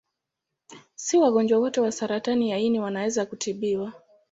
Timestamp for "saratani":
1.91-2.49